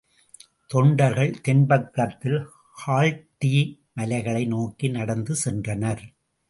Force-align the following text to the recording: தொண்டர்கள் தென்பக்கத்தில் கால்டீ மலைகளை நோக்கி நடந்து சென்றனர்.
தொண்டர்கள் 0.67 1.33
தென்பக்கத்தில் 1.47 2.39
கால்டீ 2.81 3.55
மலைகளை 3.93 4.45
நோக்கி 4.45 4.89
நடந்து 4.89 5.35
சென்றனர். 5.45 6.03